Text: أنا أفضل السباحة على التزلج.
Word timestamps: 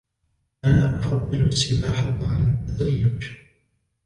أنا 0.65 0.99
أفضل 0.99 1.41
السباحة 1.41 2.05
على 2.33 2.43
التزلج. 2.69 3.25